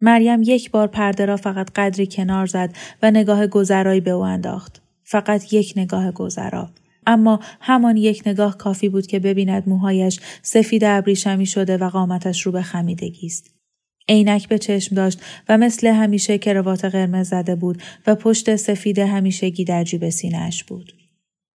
مریم 0.00 0.42
یک 0.42 0.70
بار 0.70 0.86
پرده 0.86 1.26
را 1.26 1.36
فقط 1.36 1.70
قدری 1.76 2.06
کنار 2.06 2.46
زد 2.46 2.76
و 3.02 3.10
نگاه 3.10 3.46
گذرایی 3.46 4.00
به 4.00 4.10
او 4.10 4.22
انداخت. 4.22 4.82
فقط 5.04 5.52
یک 5.52 5.72
نگاه 5.76 6.12
گذرا. 6.12 6.70
اما 7.06 7.40
همان 7.60 7.96
یک 7.96 8.22
نگاه 8.26 8.56
کافی 8.56 8.88
بود 8.88 9.06
که 9.06 9.18
ببیند 9.18 9.68
موهایش 9.68 10.20
سفید 10.42 10.84
ابریشمی 10.84 11.46
شده 11.46 11.76
و 11.76 11.88
قامتش 11.88 12.42
رو 12.42 12.52
به 12.52 12.62
خمیدگی 12.62 13.26
است. 13.26 13.59
عینک 14.08 14.48
به 14.48 14.58
چشم 14.58 14.96
داشت 14.96 15.20
و 15.48 15.58
مثل 15.58 15.86
همیشه 15.86 16.38
کروات 16.38 16.84
قرمز 16.84 17.28
زده 17.28 17.54
بود 17.54 17.82
و 18.06 18.14
پشت 18.14 18.56
سفید 18.56 18.98
همیشگی 18.98 19.64
در 19.64 19.84
جیب 19.84 20.08
سینهاش 20.08 20.64
بود. 20.64 20.92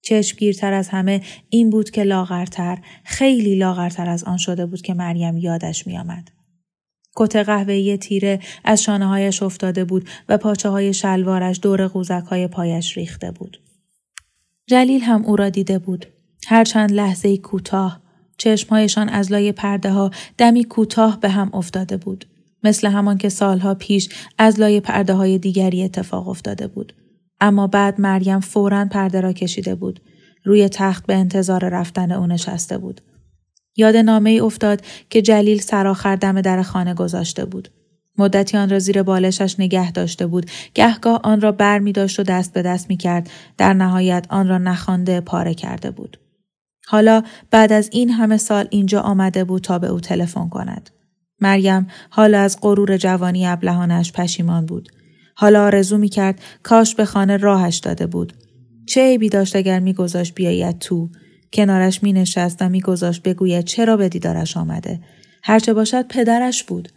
چشمگیرتر 0.02 0.74
از 0.74 0.90
همه 0.90 1.22
این 1.50 1.70
بود 1.70 1.90
که 1.90 2.04
لاغرتر 2.04 2.78
خیلی 3.04 3.56
لاغرتر 3.56 4.10
از 4.10 4.24
آن 4.24 4.38
شده 4.38 4.66
بود 4.66 4.82
که 4.82 4.94
مریم 4.94 5.38
یادش 5.38 5.88
میآمد. 5.88 6.32
کت 7.16 7.36
قهوه‌ای 7.36 7.98
تیره 7.98 8.40
از 8.64 8.84
شانه 8.84 9.08
هایش 9.08 9.44
افتاده 9.44 9.86
بود 9.86 10.10
و 10.30 10.38
پاچه 10.38 10.70
های 10.70 10.94
شلوارش 10.94 11.60
دور 11.62 11.88
قوزک 11.88 12.24
های 12.30 12.48
پایش 12.48 12.98
ریخته 12.98 13.32
بود. 13.32 13.62
جلیل 14.68 15.02
هم 15.02 15.26
او 15.26 15.36
را 15.36 15.50
دیده 15.50 15.80
بود. 15.80 16.06
هرچند 16.48 16.92
لحظه 16.92 17.38
کوتاه 17.38 18.02
چشمهایشان 18.38 19.10
از 19.10 19.32
لای 19.32 19.52
پرده 19.52 19.92
ها 19.92 20.12
دمی 20.38 20.64
کوتاه 20.64 21.20
به 21.20 21.30
هم 21.30 21.50
افتاده 21.54 21.98
بود. 21.98 22.26
مثل 22.66 22.88
همان 22.88 23.18
که 23.18 23.30
سالها 23.30 23.74
پیش 23.74 24.10
از 24.38 24.60
لای 24.60 24.80
پرده 24.80 25.14
های 25.14 25.38
دیگری 25.38 25.84
اتفاق 25.84 26.28
افتاده 26.28 26.68
بود. 26.68 26.94
اما 27.42 27.68
بعد 27.68 28.02
مریم 28.02 28.40
فورا 28.40 28.86
پرده 28.86 29.22
را 29.22 29.34
کشیده 29.34 29.76
بود. 29.76 30.02
روی 30.44 30.70
تخت 30.70 31.06
به 31.06 31.16
انتظار 31.16 31.70
رفتن 31.70 32.12
او 32.12 32.28
نشسته 32.28 32.78
بود. 32.78 33.02
یاد 33.76 33.96
نامه 33.96 34.30
ای 34.30 34.40
افتاد 34.40 34.82
که 35.10 35.22
جلیل 35.22 35.62
سراخر 35.62 36.16
دم 36.16 36.42
در 36.42 36.62
خانه 36.62 36.94
گذاشته 36.94 37.46
بود. 37.46 37.70
مدتی 38.18 38.58
آن 38.58 38.70
را 38.70 38.80
زیر 38.80 39.04
بالشش 39.04 39.56
نگه 39.60 39.92
داشته 39.92 40.28
بود 40.28 40.52
گهگاه 40.74 41.20
آن 41.24 41.42
را 41.42 41.52
بر 41.52 41.80
می 41.80 41.92
داشت 41.92 42.20
و 42.20 42.24
دست 42.24 42.54
به 42.54 42.62
دست 42.62 42.90
می 42.90 42.98
کرد 42.98 43.30
در 43.58 43.74
نهایت 43.74 44.26
آن 44.30 44.48
را 44.48 44.58
نخوانده 44.58 45.22
پاره 45.22 45.54
کرده 45.54 45.92
بود 45.92 46.18
حالا 46.88 47.24
بعد 47.52 47.74
از 47.74 47.90
این 47.92 48.10
همه 48.10 48.38
سال 48.38 48.68
اینجا 48.70 49.02
آمده 49.02 49.44
بود 49.44 49.62
تا 49.64 49.80
به 49.80 49.88
او 49.88 50.00
تلفن 50.00 50.50
کند 50.50 50.90
مریم 51.42 51.88
حالا 52.10 52.40
از 52.40 52.58
غرور 52.62 52.98
جوانی 52.98 53.48
ابلهانش 53.48 54.12
پشیمان 54.12 54.66
بود. 54.66 54.90
حالا 55.36 55.66
آرزو 55.66 55.98
می 55.98 56.10
کرد 56.10 56.40
کاش 56.64 56.96
به 56.96 57.06
خانه 57.06 57.38
راهش 57.38 57.78
داده 57.78 58.08
بود. 58.08 58.34
چه 58.88 59.02
عیبی 59.02 59.30
داشت 59.30 59.56
اگر 59.56 59.80
میگذاشت 59.80 60.36
بیاید 60.36 60.80
تو؟ 60.80 61.10
کنارش 61.54 62.04
می 62.04 62.14
نشست 62.14 62.62
و 62.62 62.70
میگذاشت 62.70 63.24
بگوید 63.24 63.66
چرا 63.66 63.98
به 63.98 64.10
دیدارش 64.10 64.58
آمده؟ 64.58 65.00
هرچه 65.44 65.74
باشد 65.74 66.08
پدرش 66.08 66.64
بود. 66.64 66.90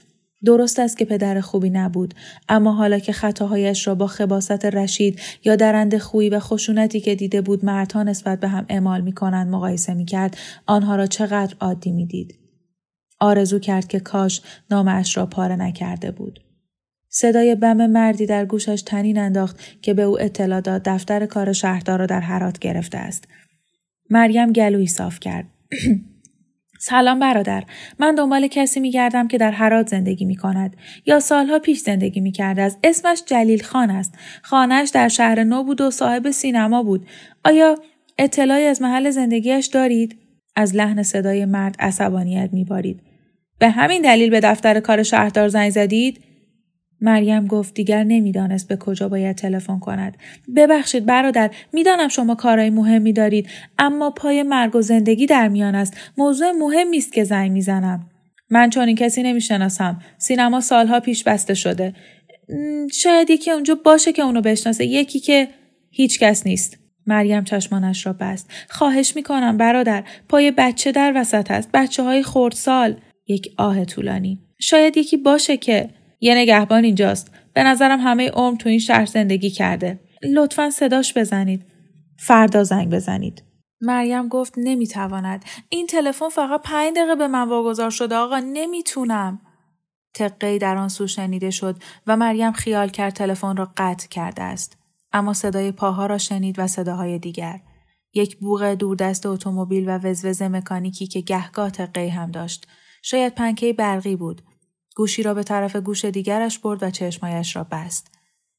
درست 0.44 0.78
است 0.78 0.98
که 0.98 1.04
پدر 1.04 1.40
خوبی 1.40 1.70
نبود 1.70 2.14
اما 2.48 2.72
حالا 2.72 2.98
که 2.98 3.12
خطاهایش 3.12 3.86
را 3.86 3.94
با 3.94 4.06
خباست 4.06 4.64
رشید 4.64 5.20
یا 5.44 5.56
درند 5.56 5.98
خویی 5.98 6.30
و 6.30 6.40
خشونتی 6.40 7.00
که 7.00 7.14
دیده 7.14 7.40
بود 7.40 7.64
مردها 7.64 8.02
نسبت 8.02 8.40
به 8.40 8.48
هم 8.48 8.66
اعمال 8.68 9.00
می 9.00 9.12
کنند 9.12 9.48
مقایسه 9.48 9.94
می 9.94 10.04
کرد 10.04 10.36
آنها 10.66 10.96
را 10.96 11.06
چقدر 11.06 11.54
عادی 11.60 11.92
می 11.92 12.06
دید. 12.06 12.38
آرزو 13.20 13.58
کرد 13.58 13.88
که 13.88 14.00
کاش 14.00 14.42
نامش 14.70 15.16
را 15.16 15.26
پاره 15.26 15.56
نکرده 15.56 16.10
بود. 16.10 16.40
صدای 17.08 17.54
بم 17.54 17.86
مردی 17.86 18.26
در 18.26 18.44
گوشش 18.44 18.82
تنین 18.82 19.18
انداخت 19.18 19.82
که 19.82 19.94
به 19.94 20.02
او 20.02 20.20
اطلاع 20.20 20.60
داد 20.60 20.82
دفتر 20.84 21.26
کار 21.26 21.52
شهردار 21.52 21.98
را 21.98 22.06
در 22.06 22.20
حرات 22.20 22.58
گرفته 22.58 22.98
است. 22.98 23.24
مریم 24.10 24.52
گلوی 24.52 24.86
صاف 24.86 25.20
کرد. 25.20 25.46
سلام 26.80 27.18
برادر 27.18 27.64
من 27.98 28.14
دنبال 28.14 28.46
کسی 28.46 28.80
میگردم 28.80 29.28
که 29.28 29.38
در 29.38 29.50
هرات 29.50 29.88
زندگی 29.88 30.24
می 30.24 30.36
کند 30.36 30.76
یا 31.06 31.20
سالها 31.20 31.58
پیش 31.58 31.78
زندگی 31.78 32.20
می 32.20 32.32
کرده 32.32 32.62
است 32.62 32.78
اسمش 32.84 33.22
جلیل 33.26 33.62
خان 33.62 33.90
است 33.90 34.14
خانهش 34.42 34.88
در 34.88 35.08
شهر 35.08 35.44
نو 35.44 35.64
بود 35.64 35.80
و 35.80 35.90
صاحب 35.90 36.30
سینما 36.30 36.82
بود 36.82 37.06
آیا 37.44 37.78
اطلاعی 38.18 38.64
از 38.64 38.82
محل 38.82 39.10
زندگیش 39.10 39.66
دارید 39.66 40.18
از 40.56 40.76
لحن 40.76 41.02
صدای 41.02 41.44
مرد 41.44 41.76
عصبانیت 41.78 42.50
میبارید 42.52 43.07
به 43.58 43.68
همین 43.68 44.02
دلیل 44.02 44.30
به 44.30 44.40
دفتر 44.40 44.80
کار 44.80 45.02
شهردار 45.02 45.48
زنگ 45.48 45.70
زدید 45.70 46.20
مریم 47.00 47.46
گفت 47.46 47.74
دیگر 47.74 48.04
نمی‌دانست 48.04 48.68
به 48.68 48.76
کجا 48.76 49.08
باید 49.08 49.36
تلفن 49.36 49.78
کند. 49.78 50.16
ببخشید 50.56 51.06
برادر 51.06 51.50
می‌دانم 51.72 52.08
شما 52.08 52.34
کارهای 52.34 52.70
مهمی 52.70 53.12
دارید 53.12 53.48
اما 53.78 54.10
پای 54.10 54.42
مرگ 54.42 54.76
و 54.76 54.82
زندگی 54.82 55.26
در 55.26 55.48
میان 55.48 55.74
است. 55.74 55.96
موضوع 56.18 56.50
مهمی 56.50 56.96
است 56.96 57.12
که 57.12 57.24
زنگ 57.24 57.52
می‌زنم. 57.52 58.06
من 58.50 58.70
چون 58.70 58.86
این 58.88 58.96
کسی 58.96 59.22
نمی‌شناسم. 59.22 60.00
سینما 60.18 60.60
سالها 60.60 61.00
پیش 61.00 61.24
بسته 61.24 61.54
شده. 61.54 61.94
شاید 62.92 63.30
یکی 63.30 63.50
اونجا 63.50 63.74
باشه 63.84 64.12
که 64.12 64.22
اونو 64.22 64.40
بشناسه. 64.40 64.86
یکی 64.86 65.20
که 65.20 65.48
هیچ 65.90 66.18
کس 66.18 66.46
نیست. 66.46 66.78
مریم 67.06 67.44
چشمانش 67.44 68.06
را 68.06 68.12
بست. 68.12 68.50
خواهش 68.68 69.16
می‌کنم 69.16 69.56
برادر. 69.56 70.04
پای 70.28 70.50
بچه 70.50 70.92
در 70.92 71.12
وسط 71.16 71.50
است. 71.50 71.70
بچه 71.74 72.02
های 72.02 72.22
خردسال. 72.22 72.96
یک 73.28 73.54
آه 73.56 73.84
طولانی. 73.84 74.40
شاید 74.60 74.96
یکی 74.96 75.16
باشه 75.16 75.56
که 75.56 75.90
یه 76.20 76.34
نگهبان 76.34 76.84
اینجاست. 76.84 77.30
به 77.54 77.62
نظرم 77.62 78.00
همه 78.00 78.28
عمر 78.28 78.56
تو 78.56 78.68
این 78.68 78.78
شهر 78.78 79.06
زندگی 79.06 79.50
کرده. 79.50 80.00
لطفا 80.34 80.70
صداش 80.70 81.16
بزنید. 81.16 81.64
فردا 82.18 82.64
زنگ 82.64 82.90
بزنید. 82.90 83.42
مریم 83.80 84.28
گفت 84.28 84.54
نمی‌تواند. 84.56 85.44
این 85.68 85.86
تلفن 85.86 86.28
فقط 86.28 86.62
پنج 86.62 86.96
دقیقه 86.96 87.14
به 87.16 87.28
من 87.28 87.48
واگذار 87.48 87.90
شده 87.90 88.16
آقا 88.16 88.38
نمی‌تونم. 88.38 89.40
تقی 90.14 90.58
در 90.58 90.76
آن 90.76 90.88
سو 90.88 91.06
شنیده 91.06 91.50
شد 91.50 91.76
و 92.06 92.16
مریم 92.16 92.52
خیال 92.52 92.88
کرد 92.88 93.12
تلفن 93.12 93.56
را 93.56 93.72
قطع 93.76 94.08
کرده 94.08 94.42
است. 94.42 94.78
اما 95.12 95.32
صدای 95.32 95.72
پاها 95.72 96.06
را 96.06 96.18
شنید 96.18 96.58
و 96.58 96.66
صداهای 96.66 97.18
دیگر. 97.18 97.60
یک 98.14 98.36
بوغ 98.36 98.74
دوردست 98.74 99.26
اتومبیل 99.26 99.88
و 99.88 99.98
وزوز 99.98 100.42
مکانیکی 100.42 101.06
که 101.06 101.20
گهگاه 101.20 101.70
تقی 101.70 102.08
هم 102.08 102.30
داشت. 102.30 102.66
شاید 103.02 103.34
پنکه 103.34 103.72
برقی 103.72 104.16
بود. 104.16 104.42
گوشی 104.96 105.22
را 105.22 105.34
به 105.34 105.42
طرف 105.42 105.76
گوش 105.76 106.04
دیگرش 106.04 106.58
برد 106.58 106.82
و 106.82 106.90
چشمایش 106.90 107.56
را 107.56 107.64
بست. 107.64 108.10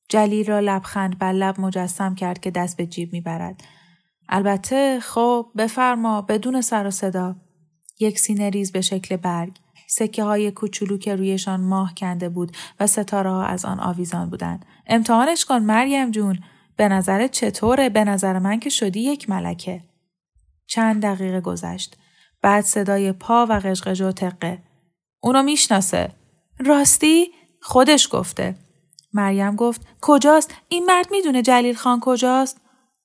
جلیل 0.09 0.47
را 0.47 0.59
لبخند 0.59 1.19
بر 1.19 1.31
لب 1.31 1.61
مجسم 1.61 2.15
کرد 2.15 2.39
که 2.39 2.51
دست 2.51 2.77
به 2.77 2.85
جیب 2.85 3.13
می‌برد. 3.13 3.63
البته 4.29 4.99
خب 4.99 5.47
بفرما 5.57 6.21
بدون 6.21 6.61
سر 6.61 6.87
و 6.87 6.91
صدا. 6.91 7.35
یک 7.99 8.19
سینه 8.19 8.49
ریز 8.49 8.71
به 8.71 8.81
شکل 8.81 9.17
برگ. 9.17 9.57
سکه 9.87 10.23
های 10.23 10.51
کوچولو 10.51 10.97
که 10.97 11.15
رویشان 11.15 11.61
ماه 11.61 11.95
کنده 11.95 12.29
بود 12.29 12.57
و 12.79 12.87
ستاره 12.87 13.29
ها 13.29 13.43
از 13.43 13.65
آن 13.65 13.79
آویزان 13.79 14.29
بودند. 14.29 14.65
امتحانش 14.87 15.45
کن 15.45 15.59
مریم 15.59 16.11
جون. 16.11 16.39
به 16.75 16.87
نظرت 16.87 17.31
چطوره؟ 17.31 17.89
به 17.89 18.03
نظر 18.03 18.39
من 18.39 18.59
که 18.59 18.69
شدی 18.69 18.99
یک 18.99 19.29
ملکه. 19.29 19.81
چند 20.67 21.01
دقیقه 21.01 21.41
گذشت. 21.41 21.97
بعد 22.41 22.63
صدای 22.63 23.11
پا 23.11 23.45
و 23.49 23.53
قشقش 23.59 24.01
و 24.01 24.11
تقه. 24.11 24.63
اونو 25.19 25.43
می‌شناسه. 25.43 26.11
راستی؟ 26.59 27.31
خودش 27.61 28.09
گفته. 28.11 28.55
مریم 29.13 29.55
گفت 29.55 29.87
کجاست؟ 30.01 30.53
این 30.69 30.85
مرد 30.85 31.07
می‌دونه 31.11 31.41
جلیل 31.41 31.75
خان 31.75 31.99
کجاست؟ 31.99 32.61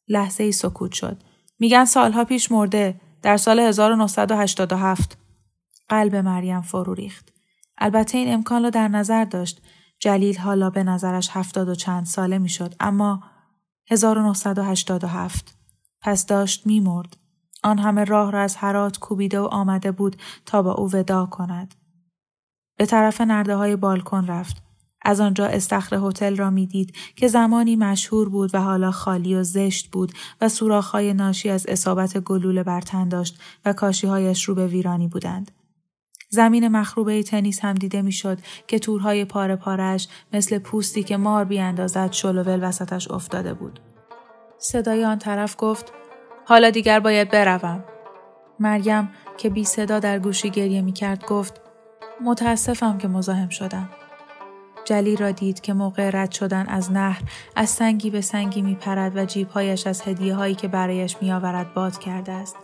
لحظه 0.09 0.44
ای 0.44 0.53
سکوت 0.53 0.92
شد. 0.92 1.23
میگن 1.59 1.85
سالها 1.85 2.25
پیش 2.25 2.53
مرده 2.53 3.01
در 3.23 3.37
سال 3.37 3.61
1987 3.61 5.18
قلب 5.88 6.16
مریم 6.16 6.61
فرو 6.61 6.94
ریخت. 6.94 7.33
البته 7.79 8.18
این 8.18 8.35
امکان 8.35 8.64
رو 8.64 8.70
در 8.70 8.88
نظر 8.88 9.25
داشت. 9.25 9.62
جلیل 10.01 10.38
حالا 10.38 10.70
به 10.70 10.83
نظرش 10.83 11.29
هفتاد 11.33 11.68
و 11.68 11.75
چند 11.75 12.07
ساله 12.07 12.38
می‌شد 12.38 12.75
اما 12.81 13.23
1987 13.90 15.55
پس 16.01 16.27
داشت 16.27 16.66
میمرد. 16.66 17.16
آن 17.64 17.79
همه 17.79 18.05
راه 18.05 18.33
را 18.33 18.40
از 18.40 18.57
هرات 18.57 18.98
کوبیده 18.98 19.40
و 19.40 19.44
آمده 19.44 19.92
بود 19.92 20.16
تا 20.46 20.62
با 20.62 20.72
او 20.72 20.90
ودا 20.92 21.27
کند 21.27 21.74
به 22.77 22.87
طرف 22.87 23.20
نرده 23.20 23.57
های 23.57 23.77
بالکن 23.77 24.27
رفت. 24.27 24.62
از 25.03 25.20
آنجا 25.20 25.46
استخر 25.46 25.96
هتل 25.96 26.37
را 26.37 26.50
می‌دید 26.50 26.96
که 27.16 27.29
زمانی 27.29 27.77
مشهور 27.77 28.29
بود 28.29 28.55
و 28.55 28.61
حالا 28.61 28.90
خالی 28.90 29.35
و 29.35 29.42
زشت 29.42 29.90
بود 29.90 30.12
و 30.40 30.48
سوراخ‌های 30.48 31.14
ناشی 31.14 31.50
از 31.50 31.66
اصابت 31.68 32.18
گلوله 32.18 32.62
بر 32.62 32.81
تن 32.81 33.09
داشت 33.09 33.40
و 33.64 33.72
کاشیهایش 33.72 34.44
رو 34.44 34.55
به 34.55 34.66
ویرانی 34.66 35.09
بودند. 35.09 35.50
زمین 36.31 36.68
مخروبه 36.68 37.22
تنیس 37.22 37.61
هم 37.61 37.74
دیده 37.74 38.03
می‌شد 38.03 38.38
که 38.66 38.79
تورهای 38.79 39.24
پاره 39.24 39.57
پارش 39.57 40.09
مثل 40.33 40.59
پوستی 40.59 41.03
که 41.03 41.16
مار 41.16 41.44
بیاندازد 41.44 42.12
شلوول 42.12 42.68
وسطش 42.68 43.11
افتاده 43.11 43.55
بود. 43.55 43.81
صدای 44.59 45.05
آن 45.05 45.18
طرف 45.18 45.57
گفت 45.59 45.92
حالا 46.46 46.70
دیگر 46.70 47.00
باید 47.00 47.30
بروم. 47.30 47.85
مریم 48.61 49.11
که 49.37 49.50
بی 49.50 49.64
صدا 49.64 49.98
در 49.98 50.18
گوشی 50.18 50.50
گریه 50.50 50.83
می 50.83 50.92
کرد 50.92 51.24
گفت 51.24 51.61
متاسفم 52.24 52.98
که 52.98 53.09
مزاحم 53.09 53.48
شدم. 53.48 53.88
جلی 54.85 55.16
را 55.16 55.30
دید 55.30 55.61
که 55.61 55.72
موقع 55.72 56.11
رد 56.12 56.33
شدن 56.33 56.66
از 56.66 56.92
نهر 56.92 57.22
از 57.57 57.70
سنگی 57.70 58.11
به 58.11 58.20
سنگی 58.20 58.62
می 58.62 58.74
پرد 58.74 59.16
و 59.16 59.24
جیبهایش 59.24 59.87
از 59.87 60.02
هدیه 60.02 60.35
هایی 60.35 60.54
که 60.54 60.68
برایش 60.68 61.16
می 61.20 61.33
آورد 61.33 61.74
باد 61.74 61.98
کرده 61.98 62.33
است. 62.33 62.57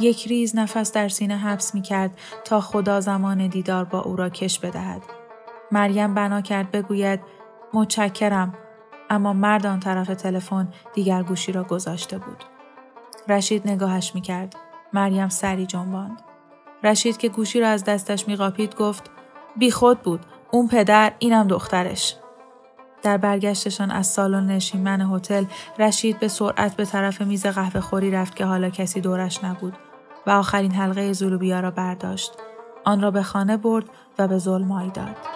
یک 0.00 0.26
ریز 0.26 0.56
نفس 0.56 0.92
در 0.92 1.08
سینه 1.08 1.36
حبس 1.36 1.74
می 1.74 1.82
کرد 1.82 2.10
تا 2.44 2.60
خدا 2.60 3.00
زمان 3.00 3.46
دیدار 3.46 3.84
با 3.84 4.00
او 4.00 4.16
را 4.16 4.28
کش 4.28 4.58
بدهد. 4.58 5.02
مریم 5.72 6.14
بنا 6.14 6.40
کرد 6.40 6.70
بگوید 6.70 7.20
متشکرم 7.72 8.54
اما 9.10 9.32
مرد 9.32 9.66
آن 9.66 9.80
طرف 9.80 10.06
تلفن 10.06 10.68
دیگر 10.94 11.22
گوشی 11.22 11.52
را 11.52 11.64
گذاشته 11.64 12.18
بود. 12.18 12.55
رشید 13.28 13.68
نگاهش 13.68 14.14
می 14.14 14.20
کرد. 14.20 14.56
مریم 14.92 15.28
سری 15.28 15.66
جنباند. 15.66 16.22
رشید 16.82 17.16
که 17.16 17.28
گوشی 17.28 17.60
را 17.60 17.68
از 17.68 17.84
دستش 17.84 18.28
میقاپید 18.28 18.74
گفت 18.76 19.10
بی 19.56 19.70
خود 19.70 20.02
بود 20.02 20.20
اون 20.50 20.68
پدر 20.68 21.12
اینم 21.18 21.46
دخترش 21.46 22.16
در 23.02 23.16
برگشتشان 23.16 23.90
از 23.90 24.06
سالن 24.06 24.46
نشیمن 24.46 25.00
هتل 25.00 25.44
رشید 25.78 26.18
به 26.18 26.28
سرعت 26.28 26.76
به 26.76 26.84
طرف 26.84 27.20
میز 27.20 27.46
قهوه 27.46 27.80
خوری 27.80 28.10
رفت 28.10 28.36
که 28.36 28.44
حالا 28.44 28.70
کسی 28.70 29.00
دورش 29.00 29.44
نبود 29.44 29.74
و 30.26 30.30
آخرین 30.30 30.72
حلقه 30.72 31.12
زولوبیا 31.12 31.60
را 31.60 31.70
برداشت 31.70 32.32
آن 32.84 33.02
را 33.02 33.10
به 33.10 33.22
خانه 33.22 33.56
برد 33.56 33.84
و 34.18 34.28
به 34.28 34.38
ظلمایی 34.38 34.90
داد 34.90 35.35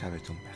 شبتون 0.00 0.36
بخیر. 0.36 0.49